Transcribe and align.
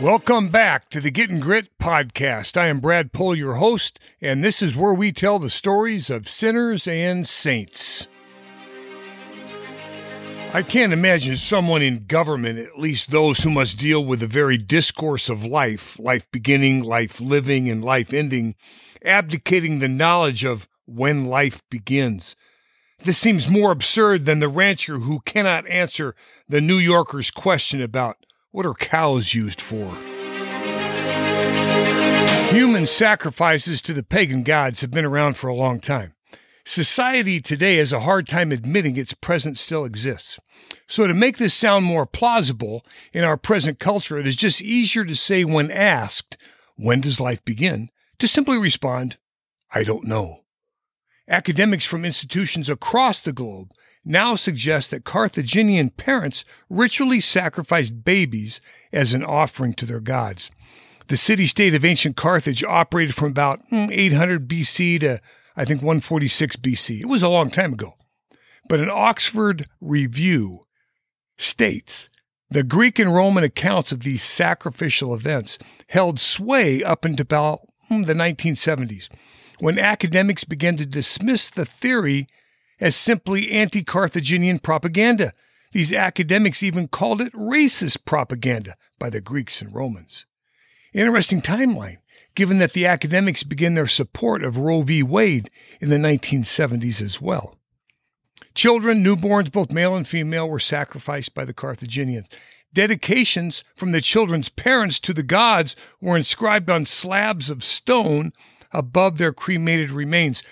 Welcome 0.00 0.48
back 0.48 0.88
to 0.88 1.00
the 1.00 1.10
Getting 1.10 1.38
Grit 1.38 1.78
podcast. 1.78 2.56
I 2.56 2.66
am 2.66 2.80
Brad 2.80 3.12
Pohl, 3.12 3.36
your 3.36 3.54
host, 3.54 4.00
and 4.22 4.42
this 4.42 4.62
is 4.62 4.74
where 4.74 4.94
we 4.94 5.12
tell 5.12 5.38
the 5.38 5.50
stories 5.50 6.08
of 6.08 6.28
sinners 6.28 6.88
and 6.88 7.26
saints. 7.26 8.08
I 10.52 10.62
can't 10.62 10.94
imagine 10.94 11.36
someone 11.36 11.82
in 11.82 12.06
government, 12.06 12.58
at 12.58 12.80
least 12.80 13.10
those 13.10 13.40
who 13.40 13.50
must 13.50 13.78
deal 13.78 14.04
with 14.04 14.20
the 14.20 14.26
very 14.26 14.56
discourse 14.56 15.28
of 15.28 15.44
life, 15.44 15.98
life 15.98 16.26
beginning, 16.32 16.82
life 16.82 17.20
living, 17.20 17.68
and 17.68 17.84
life 17.84 18.12
ending, 18.12 18.56
abdicating 19.04 19.78
the 19.78 19.88
knowledge 19.88 20.42
of 20.42 20.68
when 20.86 21.26
life 21.26 21.62
begins. 21.68 22.34
This 22.98 23.18
seems 23.18 23.48
more 23.48 23.70
absurd 23.70 24.24
than 24.24 24.38
the 24.38 24.48
rancher 24.48 24.98
who 24.98 25.20
cannot 25.20 25.68
answer 25.68 26.14
the 26.48 26.60
New 26.60 26.78
Yorker's 26.78 27.30
question 27.30 27.82
about 27.82 28.16
what 28.52 28.66
are 28.66 28.74
cows 28.74 29.34
used 29.34 29.60
for? 29.60 29.94
Human 32.52 32.86
sacrifices 32.86 33.80
to 33.82 33.94
the 33.94 34.02
pagan 34.02 34.42
gods 34.42 34.82
have 34.82 34.90
been 34.90 35.06
around 35.06 35.36
for 35.36 35.48
a 35.48 35.54
long 35.54 35.80
time. 35.80 36.12
Society 36.64 37.40
today 37.40 37.78
has 37.78 37.92
a 37.92 38.00
hard 38.00 38.28
time 38.28 38.52
admitting 38.52 38.96
its 38.96 39.14
presence 39.14 39.60
still 39.60 39.84
exists. 39.84 40.38
So, 40.86 41.06
to 41.06 41.14
make 41.14 41.38
this 41.38 41.54
sound 41.54 41.84
more 41.84 42.06
plausible 42.06 42.86
in 43.12 43.24
our 43.24 43.36
present 43.36 43.80
culture, 43.80 44.18
it 44.18 44.28
is 44.28 44.36
just 44.36 44.62
easier 44.62 45.04
to 45.04 45.16
say, 45.16 45.44
when 45.44 45.70
asked, 45.72 46.36
When 46.76 47.00
does 47.00 47.18
life 47.18 47.44
begin? 47.44 47.88
to 48.18 48.28
simply 48.28 48.58
respond, 48.58 49.16
I 49.74 49.82
don't 49.82 50.06
know. 50.06 50.42
Academics 51.26 51.84
from 51.84 52.04
institutions 52.04 52.70
across 52.70 53.20
the 53.20 53.32
globe 53.32 53.72
now 54.04 54.34
suggests 54.34 54.90
that 54.90 55.04
Carthaginian 55.04 55.90
parents 55.90 56.44
ritually 56.68 57.20
sacrificed 57.20 58.04
babies 58.04 58.60
as 58.92 59.14
an 59.14 59.24
offering 59.24 59.74
to 59.74 59.86
their 59.86 60.00
gods. 60.00 60.50
The 61.08 61.16
city 61.16 61.46
state 61.46 61.74
of 61.74 61.84
ancient 61.84 62.16
Carthage 62.16 62.64
operated 62.64 63.14
from 63.14 63.30
about 63.30 63.60
hmm, 63.68 63.86
800 63.90 64.48
BC 64.48 65.00
to, 65.00 65.20
I 65.56 65.64
think, 65.64 65.82
146 65.82 66.56
BC. 66.56 67.00
It 67.00 67.08
was 67.08 67.22
a 67.22 67.28
long 67.28 67.50
time 67.50 67.72
ago. 67.74 67.94
But 68.68 68.80
an 68.80 68.90
Oxford 68.90 69.68
review 69.80 70.66
states 71.36 72.08
the 72.50 72.62
Greek 72.62 72.98
and 72.98 73.14
Roman 73.14 73.44
accounts 73.44 73.92
of 73.92 74.00
these 74.00 74.22
sacrificial 74.22 75.14
events 75.14 75.58
held 75.88 76.20
sway 76.20 76.82
up 76.84 77.04
until 77.04 77.22
about 77.22 77.60
hmm, 77.88 78.02
the 78.02 78.14
1970s, 78.14 79.08
when 79.58 79.78
academics 79.78 80.44
began 80.44 80.76
to 80.76 80.86
dismiss 80.86 81.48
the 81.48 81.64
theory 81.64 82.26
as 82.82 82.96
simply 82.96 83.52
anti 83.52 83.82
Carthaginian 83.82 84.58
propaganda. 84.58 85.32
These 85.70 85.94
academics 85.94 86.62
even 86.62 86.88
called 86.88 87.22
it 87.22 87.32
racist 87.32 88.04
propaganda 88.04 88.76
by 88.98 89.08
the 89.08 89.20
Greeks 89.20 89.62
and 89.62 89.74
Romans. 89.74 90.26
Interesting 90.92 91.40
timeline, 91.40 91.98
given 92.34 92.58
that 92.58 92.72
the 92.72 92.84
academics 92.84 93.44
began 93.44 93.74
their 93.74 93.86
support 93.86 94.42
of 94.42 94.58
Roe 94.58 94.82
v. 94.82 95.02
Wade 95.02 95.48
in 95.80 95.88
the 95.88 95.96
1970s 95.96 97.00
as 97.00 97.22
well. 97.22 97.56
Children, 98.54 99.02
newborns, 99.02 99.50
both 99.50 99.72
male 99.72 99.96
and 99.96 100.06
female, 100.06 100.46
were 100.46 100.58
sacrificed 100.58 101.34
by 101.34 101.46
the 101.46 101.54
Carthaginians. 101.54 102.28
Dedications 102.74 103.64
from 103.74 103.92
the 103.92 104.00
children's 104.00 104.48
parents 104.48 104.98
to 105.00 105.14
the 105.14 105.22
gods 105.22 105.76
were 106.00 106.16
inscribed 106.16 106.68
on 106.68 106.84
slabs 106.84 107.48
of 107.48 107.64
stone 107.64 108.32
above 108.72 109.18
their 109.18 109.32
cremated 109.32 109.90
remains, 109.90 110.42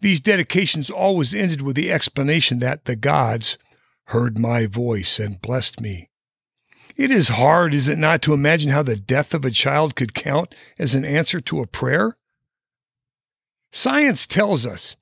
these 0.00 0.20
dedications 0.20 0.90
always 0.90 1.34
ended 1.34 1.62
with 1.62 1.76
the 1.76 1.90
explanation 1.90 2.60
that 2.60 2.84
the 2.84 2.96
gods 2.96 3.58
heard 4.06 4.38
my 4.38 4.66
voice 4.66 5.18
and 5.18 5.40
blessed 5.42 5.80
me. 5.80 6.08
It 6.96 7.10
is 7.10 7.28
hard, 7.28 7.74
is 7.74 7.88
it 7.88 7.98
not, 7.98 8.22
to 8.22 8.34
imagine 8.34 8.70
how 8.70 8.82
the 8.82 8.96
death 8.96 9.34
of 9.34 9.44
a 9.44 9.50
child 9.50 9.96
could 9.96 10.14
count 10.14 10.54
as 10.78 10.94
an 10.94 11.04
answer 11.04 11.40
to 11.40 11.60
a 11.60 11.66
prayer? 11.66 12.16
Science 13.72 14.26
tells 14.26 14.64
us. 14.64 14.96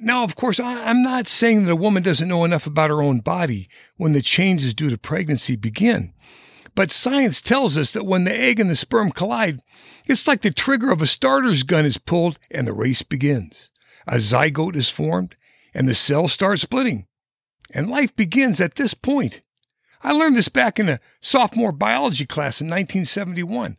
Now, 0.00 0.24
of 0.24 0.34
course, 0.34 0.58
I'm 0.58 1.02
not 1.02 1.28
saying 1.28 1.66
that 1.66 1.72
a 1.72 1.76
woman 1.76 2.02
doesn't 2.02 2.28
know 2.28 2.44
enough 2.44 2.66
about 2.66 2.90
her 2.90 3.02
own 3.02 3.20
body 3.20 3.68
when 3.96 4.12
the 4.12 4.22
changes 4.22 4.72
due 4.72 4.88
to 4.88 4.96
pregnancy 4.96 5.56
begin. 5.56 6.14
But 6.74 6.90
science 6.90 7.42
tells 7.42 7.76
us 7.76 7.90
that 7.90 8.06
when 8.06 8.24
the 8.24 8.34
egg 8.34 8.60
and 8.60 8.70
the 8.70 8.76
sperm 8.76 9.10
collide, 9.10 9.60
it's 10.06 10.26
like 10.26 10.40
the 10.40 10.50
trigger 10.50 10.90
of 10.90 11.02
a 11.02 11.06
starter's 11.06 11.64
gun 11.64 11.84
is 11.84 11.98
pulled 11.98 12.38
and 12.50 12.66
the 12.66 12.72
race 12.72 13.02
begins 13.02 13.70
a 14.08 14.16
zygote 14.16 14.76
is 14.76 14.90
formed, 14.90 15.36
and 15.74 15.88
the 15.88 15.94
cells 15.94 16.32
start 16.32 16.58
splitting. 16.58 17.06
And 17.70 17.90
life 17.90 18.14
begins 18.16 18.60
at 18.60 18.76
this 18.76 18.94
point. 18.94 19.42
I 20.02 20.12
learned 20.12 20.36
this 20.36 20.48
back 20.48 20.78
in 20.78 20.88
a 20.88 21.00
sophomore 21.20 21.72
biology 21.72 22.24
class 22.24 22.60
in 22.60 22.66
1971. 22.66 23.76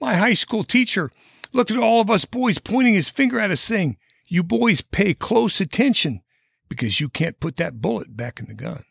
My 0.00 0.16
high 0.16 0.34
school 0.34 0.64
teacher 0.64 1.10
looked 1.52 1.70
at 1.70 1.78
all 1.78 2.00
of 2.00 2.10
us 2.10 2.24
boys, 2.24 2.58
pointing 2.58 2.94
his 2.94 3.08
finger 3.08 3.38
at 3.38 3.50
us, 3.50 3.60
saying, 3.60 3.96
You 4.26 4.42
boys 4.42 4.80
pay 4.80 5.14
close 5.14 5.60
attention 5.60 6.22
because 6.68 7.00
you 7.00 7.08
can't 7.08 7.40
put 7.40 7.56
that 7.56 7.80
bullet 7.80 8.16
back 8.16 8.40
in 8.40 8.46
the 8.46 8.54
gun. 8.54 8.84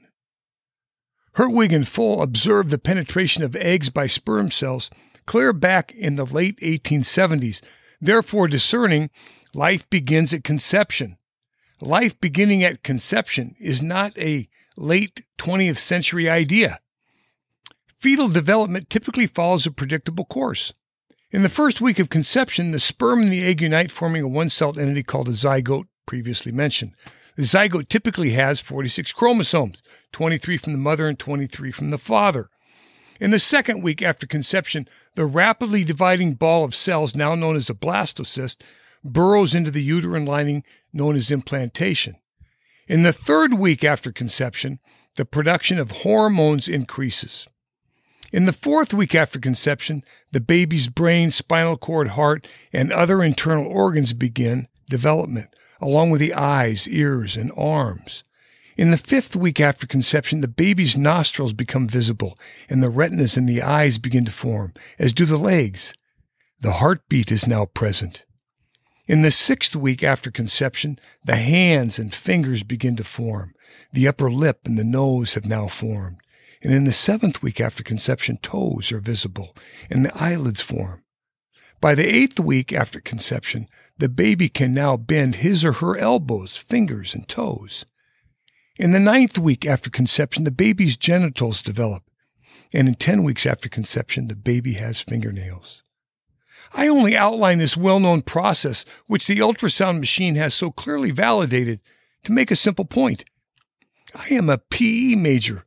Hertwig 1.34 1.72
and 1.72 1.88
Fol 1.88 2.22
observed 2.22 2.70
the 2.70 2.78
penetration 2.78 3.44
of 3.44 3.56
eggs 3.56 3.90
by 3.90 4.08
sperm 4.08 4.52
cells 4.52 4.90
clear 5.26 5.54
back 5.54 5.94
in 5.94 6.16
the 6.16 6.26
late 6.26 6.60
1870s, 6.60 7.62
therefore 8.02 8.48
discerning 8.48 9.10
Life 9.54 9.90
begins 9.90 10.32
at 10.34 10.44
conception. 10.44 11.18
Life 11.82 12.20
beginning 12.20 12.64
at 12.64 12.84
conception 12.84 13.56
is 13.60 13.82
not 13.82 14.18
a 14.18 14.48
late 14.78 15.26
20th 15.40 15.78
century 15.78 16.30
idea. 16.30 16.80
Fetal 17.98 18.30
development 18.30 18.90
typically 18.90 19.26
follows 19.26 19.66
a 19.66 19.72
predictable 19.72 20.26
course. 20.26 20.72
In 21.32 21.42
the 21.42 21.50
first 21.50 21.82
week 21.82 22.00
of 22.00 22.10
conception, 22.10 22.72
the 22.72 22.80
sperm 22.80 23.24
and 23.24 23.32
the 23.32 23.44
egg 23.44 23.62
unite, 23.62 23.92
forming 23.92 24.24
a 24.24 24.28
one 24.28 24.50
celled 24.50 24.78
entity 24.78 25.04
called 25.04 25.30
a 25.30 25.34
zygote, 25.34 25.88
previously 26.06 26.52
mentioned. 26.52 26.94
The 27.36 27.44
zygote 27.44 27.90
typically 27.90 28.32
has 28.32 28.60
46 28.60 29.12
chromosomes, 29.14 29.82
23 30.12 30.58
from 30.58 30.74
the 30.74 30.80
mother 30.80 31.08
and 31.08 31.18
23 31.18 31.72
from 31.72 31.90
the 31.90 31.98
father. 31.98 32.50
In 33.20 33.32
the 33.32 33.40
second 33.40 33.82
week 33.82 34.02
after 34.02 34.26
conception, 34.26 34.88
the 35.16 35.26
rapidly 35.26 35.84
dividing 35.84 36.36
ball 36.36 36.64
of 36.64 36.74
cells, 36.74 37.16
now 37.16 37.36
known 37.36 37.58
as 37.58 37.70
a 37.70 37.74
blastocyst, 37.74 38.62
burrows 39.04 39.54
into 39.54 39.72
the 39.72 39.84
uterine 39.84 40.26
lining 40.26 40.64
known 40.94 41.16
as 41.16 41.30
implantation. 41.30 42.16
In 42.88 43.04
the 43.04 43.14
third 43.14 43.54
week 43.54 43.84
after 43.84 44.12
conception, 44.12 44.80
the 45.16 45.26
production 45.26 45.80
of 45.80 45.92
hormones 45.92 46.68
increases. 46.68 47.48
In 48.32 48.46
the 48.46 48.54
fourth 48.54 48.94
week 48.94 49.14
after 49.14 49.40
conception, 49.40 50.04
the 50.32 50.40
baby's 50.40 50.88
brain, 50.88 51.30
spinal 51.32 51.78
cord, 51.78 52.10
heart, 52.10 52.48
and 52.72 52.92
other 52.92 53.22
internal 53.22 53.68
organs 53.68 54.14
begin 54.14 54.68
development, 54.90 55.50
along 55.82 56.10
with 56.12 56.22
the 56.22 56.34
eyes, 56.34 56.88
ears, 56.88 57.36
and 57.36 57.52
arms. 57.58 58.24
In 58.80 58.92
the 58.92 58.98
fifth 58.98 59.36
week 59.36 59.60
after 59.60 59.86
conception, 59.86 60.40
the 60.40 60.48
baby's 60.48 60.98
nostrils 60.98 61.52
become 61.52 61.86
visible, 61.86 62.38
and 62.70 62.82
the 62.82 62.90
retinas 62.90 63.36
in 63.36 63.46
the 63.46 63.62
eyes 63.62 63.98
begin 63.98 64.24
to 64.24 64.32
form, 64.32 64.74
as 64.98 65.12
do 65.12 65.26
the 65.26 65.36
legs. 65.36 65.94
The 66.62 66.72
heartbeat 66.72 67.30
is 67.30 67.46
now 67.46 67.66
present. 67.66 68.24
In 69.06 69.22
the 69.22 69.32
sixth 69.32 69.76
week 69.76 70.02
after 70.02 70.32
conception, 70.32 70.98
the 71.26 71.36
hands 71.36 72.00
and 72.00 72.16
fingers 72.16 72.64
begin 72.64 72.96
to 72.96 73.04
form. 73.04 73.54
The 73.92 74.08
upper 74.08 74.32
lip 74.32 74.62
and 74.64 74.80
the 74.80 74.86
nose 74.86 75.34
have 75.34 75.46
now 75.46 75.68
formed. 75.68 76.22
And 76.62 76.74
in 76.74 76.86
the 76.86 76.94
seventh 76.94 77.44
week 77.44 77.60
after 77.60 77.84
conception, 77.84 78.38
toes 78.38 78.94
are 78.94 79.02
visible 79.02 79.58
and 79.90 80.06
the 80.06 80.18
eyelids 80.18 80.62
form. 80.62 81.04
By 81.82 81.96
the 81.96 82.08
eighth 82.08 82.40
week 82.40 82.72
after 82.72 83.02
conception, 83.02 83.68
the 83.98 84.08
baby 84.08 84.48
can 84.48 84.74
now 84.74 84.96
bend 84.96 85.36
his 85.36 85.66
or 85.66 85.74
her 85.74 85.98
elbows, 85.98 86.56
fingers, 86.56 87.14
and 87.14 87.28
toes. 87.28 87.84
In 88.80 88.94
the 88.94 89.00
ninth 89.00 89.38
week 89.38 89.66
after 89.66 89.90
conception, 89.90 90.46
the 90.46 90.52
baby's 90.52 90.96
genitals 90.96 91.62
develop. 91.62 92.04
And 92.72 92.88
in 92.88 92.94
10 92.94 93.24
weeks 93.24 93.46
after 93.46 93.68
conception, 93.68 94.30
the 94.30 94.38
baby 94.38 94.76
has 94.76 95.02
fingernails. 95.02 95.84
I 96.74 96.88
only 96.88 97.14
outline 97.18 97.58
this 97.58 97.76
well 97.76 98.00
known 98.00 98.22
process, 98.22 98.86
which 99.08 99.28
the 99.28 99.40
ultrasound 99.40 100.00
machine 100.00 100.36
has 100.36 100.54
so 100.54 100.72
clearly 100.72 101.12
validated, 101.12 101.82
to 102.24 102.32
make 102.32 102.52
a 102.52 102.56
simple 102.56 102.86
point. 102.86 103.26
I 104.16 104.30
am 104.30 104.50
a 104.50 104.60
PE 104.60 105.16
major 105.16 105.66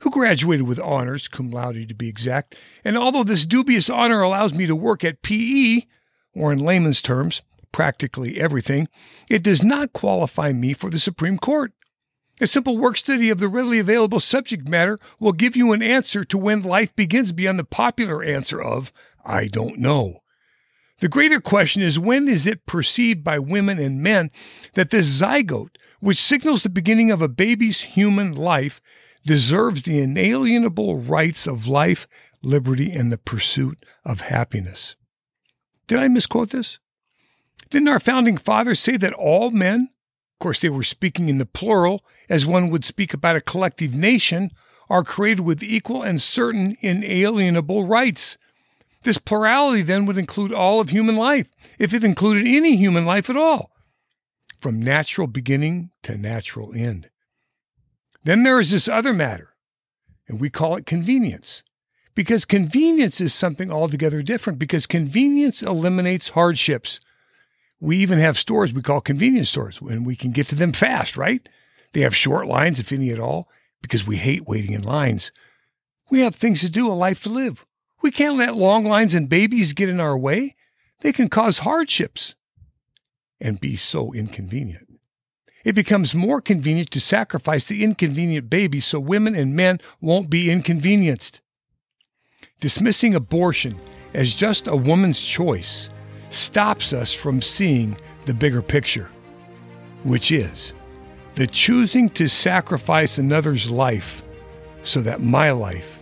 who 0.00 0.10
graduated 0.10 0.66
with 0.66 0.80
honors, 0.80 1.28
cum 1.28 1.48
laude 1.48 1.88
to 1.88 1.94
be 1.94 2.08
exact, 2.08 2.56
and 2.84 2.98
although 2.98 3.24
this 3.24 3.46
dubious 3.46 3.88
honor 3.88 4.20
allows 4.20 4.52
me 4.52 4.66
to 4.66 4.76
work 4.76 5.02
at 5.02 5.22
PE, 5.22 5.86
or 6.34 6.52
in 6.52 6.58
layman's 6.58 7.00
terms, 7.00 7.40
practically 7.72 8.38
everything, 8.38 8.86
it 9.30 9.42
does 9.42 9.64
not 9.64 9.94
qualify 9.94 10.52
me 10.52 10.74
for 10.74 10.90
the 10.90 10.98
Supreme 10.98 11.38
Court. 11.38 11.72
A 12.40 12.46
simple 12.46 12.78
work 12.78 12.96
study 12.96 13.28
of 13.28 13.38
the 13.38 13.48
readily 13.48 13.78
available 13.78 14.20
subject 14.20 14.68
matter 14.68 14.98
will 15.18 15.32
give 15.32 15.56
you 15.56 15.72
an 15.72 15.82
answer 15.82 16.24
to 16.24 16.38
when 16.38 16.62
life 16.62 16.94
begins 16.96 17.32
beyond 17.32 17.58
the 17.58 17.64
popular 17.64 18.22
answer 18.22 18.60
of, 18.60 18.92
I 19.24 19.46
don't 19.46 19.78
know. 19.78 20.22
The 21.00 21.08
greater 21.08 21.40
question 21.40 21.82
is 21.82 21.98
when 21.98 22.28
is 22.28 22.46
it 22.46 22.66
perceived 22.66 23.22
by 23.22 23.38
women 23.38 23.78
and 23.78 24.02
men 24.02 24.30
that 24.74 24.90
this 24.90 25.20
zygote, 25.20 25.76
which 26.00 26.22
signals 26.22 26.62
the 26.62 26.70
beginning 26.70 27.10
of 27.10 27.20
a 27.20 27.28
baby's 27.28 27.80
human 27.80 28.32
life, 28.34 28.80
deserves 29.24 29.82
the 29.82 30.00
inalienable 30.00 30.98
rights 30.98 31.46
of 31.46 31.66
life 31.66 32.06
liberty, 32.42 32.92
and 32.92 33.12
the 33.12 33.18
pursuit 33.18 33.84
of 34.04 34.22
happiness. 34.22 34.96
Did 35.86 35.98
I 35.98 36.08
misquote 36.08 36.50
this? 36.50 36.78
Didn't 37.68 37.88
our 37.88 38.00
founding 38.00 38.36
fathers 38.36 38.80
say 38.80 38.96
that 38.96 39.12
all 39.12 39.50
men, 39.50 39.90
course, 40.40 40.60
they 40.60 40.68
were 40.68 40.82
speaking 40.82 41.28
in 41.28 41.38
the 41.38 41.46
plural, 41.46 42.04
as 42.28 42.44
one 42.44 42.70
would 42.70 42.84
speak 42.84 43.14
about 43.14 43.36
a 43.36 43.40
collective 43.40 43.94
nation, 43.94 44.50
are 44.88 45.04
created 45.04 45.42
with 45.42 45.62
equal 45.62 46.02
and 46.02 46.20
certain 46.20 46.76
inalienable 46.80 47.86
rights? 47.86 48.36
This 49.02 49.18
plurality 49.18 49.82
then 49.82 50.04
would 50.06 50.18
include 50.18 50.52
all 50.52 50.80
of 50.80 50.90
human 50.90 51.16
life, 51.16 51.48
if 51.78 51.94
it 51.94 52.02
included 52.02 52.46
any 52.46 52.76
human 52.76 53.06
life 53.06 53.30
at 53.30 53.36
all, 53.36 53.70
from 54.58 54.82
natural 54.82 55.28
beginning 55.28 55.90
to 56.02 56.18
natural 56.18 56.72
end. 56.74 57.08
Then 58.24 58.42
there 58.42 58.60
is 58.60 58.72
this 58.72 58.88
other 58.88 59.14
matter, 59.14 59.54
and 60.28 60.40
we 60.40 60.50
call 60.50 60.76
it 60.76 60.84
convenience. 60.84 61.62
Because 62.14 62.44
convenience 62.44 63.20
is 63.20 63.32
something 63.32 63.70
altogether 63.70 64.20
different, 64.20 64.58
because 64.58 64.86
convenience 64.86 65.62
eliminates 65.62 66.30
hardships. 66.30 67.00
We 67.80 67.96
even 67.98 68.18
have 68.18 68.38
stores 68.38 68.74
we 68.74 68.82
call 68.82 69.00
convenience 69.00 69.48
stores, 69.48 69.80
and 69.80 70.04
we 70.04 70.14
can 70.14 70.32
get 70.32 70.48
to 70.48 70.54
them 70.54 70.72
fast, 70.72 71.16
right? 71.16 71.48
They 71.92 72.00
have 72.00 72.14
short 72.14 72.46
lines, 72.46 72.78
if 72.78 72.92
any 72.92 73.10
at 73.10 73.18
all, 73.18 73.48
because 73.80 74.06
we 74.06 74.16
hate 74.16 74.46
waiting 74.46 74.72
in 74.72 74.82
lines. 74.82 75.32
We 76.10 76.20
have 76.20 76.34
things 76.34 76.60
to 76.60 76.70
do, 76.70 76.90
a 76.90 76.92
life 76.92 77.22
to 77.22 77.30
live. 77.30 77.64
We 78.02 78.10
can't 78.10 78.36
let 78.36 78.56
long 78.56 78.84
lines 78.84 79.14
and 79.14 79.28
babies 79.28 79.72
get 79.72 79.88
in 79.88 80.00
our 80.00 80.16
way. 80.16 80.56
They 81.00 81.12
can 81.12 81.28
cause 81.28 81.58
hardships 81.58 82.34
and 83.40 83.60
be 83.60 83.76
so 83.76 84.12
inconvenient. 84.12 84.86
It 85.64 85.74
becomes 85.74 86.14
more 86.14 86.40
convenient 86.40 86.90
to 86.92 87.00
sacrifice 87.00 87.68
the 87.68 87.84
inconvenient 87.84 88.48
baby 88.48 88.80
so 88.80 88.98
women 88.98 89.34
and 89.34 89.54
men 89.54 89.80
won't 90.00 90.30
be 90.30 90.50
inconvenienced. 90.50 91.40
Dismissing 92.60 93.14
abortion 93.14 93.78
as 94.14 94.34
just 94.34 94.66
a 94.66 94.76
woman's 94.76 95.20
choice 95.20 95.90
stops 96.30 96.92
us 96.92 97.12
from 97.12 97.42
seeing 97.42 97.96
the 98.24 98.34
bigger 98.34 98.62
picture, 98.62 99.08
which 100.04 100.32
is 100.32 100.72
the 101.34 101.46
choosing 101.46 102.08
to 102.08 102.28
sacrifice 102.28 103.18
another's 103.18 103.70
life 103.70 104.22
so 104.82 105.00
that 105.00 105.20
my 105.22 105.50
life 105.50 106.00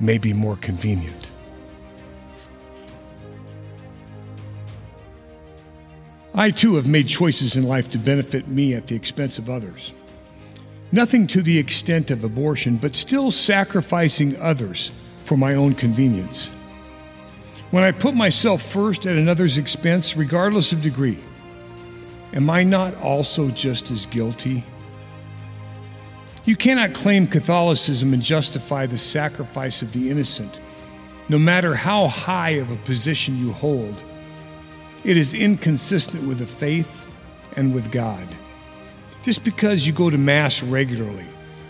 may 0.00 0.18
be 0.18 0.32
more 0.32 0.56
convenient. 0.56 1.30
I 6.34 6.50
too 6.50 6.74
have 6.74 6.86
made 6.86 7.08
choices 7.08 7.56
in 7.56 7.62
life 7.62 7.90
to 7.92 7.98
benefit 7.98 8.46
me 8.46 8.74
at 8.74 8.88
the 8.88 8.94
expense 8.94 9.38
of 9.38 9.48
others. 9.48 9.94
Nothing 10.92 11.26
to 11.28 11.40
the 11.40 11.58
extent 11.58 12.10
of 12.10 12.24
abortion, 12.24 12.76
but 12.76 12.94
still 12.94 13.30
sacrificing 13.30 14.36
others 14.36 14.92
for 15.24 15.36
my 15.36 15.54
own 15.54 15.74
convenience. 15.74 16.50
When 17.70 17.84
I 17.84 17.92
put 17.92 18.14
myself 18.14 18.62
first 18.62 19.06
at 19.06 19.16
another's 19.16 19.58
expense, 19.58 20.16
regardless 20.16 20.72
of 20.72 20.82
degree, 20.82 21.18
am 22.32 22.48
I 22.48 22.62
not 22.62 22.94
also 22.96 23.50
just 23.50 23.90
as 23.90 24.06
guilty? 24.06 24.64
You 26.44 26.56
cannot 26.56 26.94
claim 26.94 27.26
Catholicism 27.26 28.14
and 28.14 28.22
justify 28.22 28.86
the 28.86 28.98
sacrifice 28.98 29.82
of 29.82 29.92
the 29.92 30.10
innocent, 30.10 30.60
no 31.28 31.38
matter 31.38 31.74
how 31.74 32.06
high 32.06 32.50
of 32.50 32.70
a 32.70 32.76
position 32.76 33.36
you 33.36 33.52
hold 33.52 34.02
it 35.06 35.16
is 35.16 35.34
inconsistent 35.34 36.26
with 36.26 36.38
the 36.38 36.46
faith 36.46 37.06
and 37.54 37.72
with 37.72 37.92
God. 37.92 38.26
Just 39.22 39.44
because 39.44 39.86
you 39.86 39.92
go 39.92 40.10
to 40.10 40.18
Mass 40.18 40.64
regularly 40.64 41.26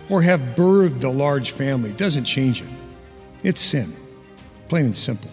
or 0.08 0.22
have 0.22 0.40
birthed 0.56 1.04
a 1.04 1.10
large 1.10 1.50
family 1.50 1.92
doesn't 1.92 2.24
change 2.24 2.62
it. 2.62 2.68
It's 3.42 3.60
sin, 3.60 3.94
plain 4.68 4.86
and 4.86 4.96
simple. 4.96 5.30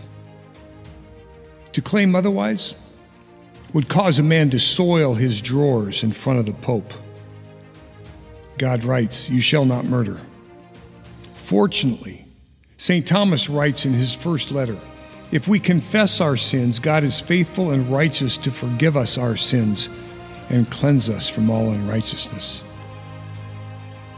To 1.74 1.82
claim 1.82 2.16
otherwise 2.16 2.76
would 3.74 3.90
cause 3.90 4.20
a 4.20 4.24
man 4.24 4.50
to 4.52 4.60
soil 4.60 5.16
his 5.16 5.42
drawers 5.42 6.04
in 6.04 6.12
front 6.12 6.40
of 6.40 6.46
the 6.46 6.54
Pope. 6.54 6.94
God 8.58 8.84
writes, 8.84 9.30
You 9.30 9.42
shall 9.42 9.66
not 9.66 9.86
murder. 9.86 10.20
Fortunately, 11.34 12.26
St. 12.78 13.08
Thomas 13.08 13.50
writes 13.50 13.86
in 13.86 13.94
his 13.94 14.14
first 14.14 14.52
letter, 14.52 14.78
if 15.32 15.48
we 15.48 15.60
confess 15.60 16.22
our 16.22 16.38
sins, 16.38 16.78
God 16.78 17.04
is 17.04 17.20
faithful 17.20 17.72
and 17.72 17.90
righteous 17.90 18.38
to 18.38 18.52
forgive 18.52 18.96
us 18.96 19.18
our 19.18 19.36
sins 19.36 19.90
and 20.50 20.70
cleanse 20.70 21.10
us 21.10 21.28
from 21.28 21.50
all 21.50 21.72
unrighteousness. 21.72 22.64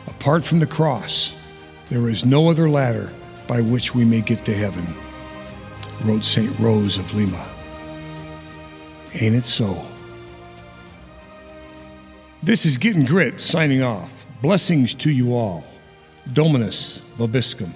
Apart 0.07 0.43
from 0.43 0.59
the 0.59 0.67
cross, 0.67 1.33
there 1.89 2.09
is 2.09 2.25
no 2.25 2.49
other 2.49 2.69
ladder 2.69 3.13
by 3.47 3.61
which 3.61 3.95
we 3.95 4.03
may 4.03 4.19
get 4.19 4.43
to 4.43 4.53
heaven, 4.53 4.85
wrote 6.03 6.23
St. 6.23 6.57
Rose 6.59 6.97
of 6.97 7.13
Lima. 7.13 7.47
Ain't 9.13 9.35
it 9.35 9.45
so? 9.45 9.85
This 12.43 12.65
is 12.65 12.77
Getting 12.77 13.05
Grit 13.05 13.39
signing 13.39 13.81
off. 13.81 14.27
Blessings 14.41 14.93
to 14.95 15.09
you 15.09 15.35
all. 15.35 15.63
Dominus 16.33 17.01
Vobiscum. 17.17 17.71